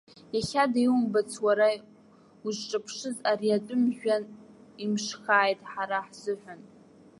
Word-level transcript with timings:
Иахьада 0.35 0.79
иумбац, 0.83 1.31
уара 1.45 1.69
узҿаԥшыз 2.45 3.17
ари 3.29 3.49
атәым 3.57 3.81
жәҩан 3.95 4.23
имшхааит 4.83 5.59
ҳара 5.71 5.99
ҳзыҳәан! 6.07 6.61